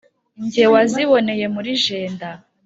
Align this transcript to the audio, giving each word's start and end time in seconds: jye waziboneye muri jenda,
jye 0.51 0.65
waziboneye 0.73 1.45
muri 1.55 1.71
jenda, 1.83 2.29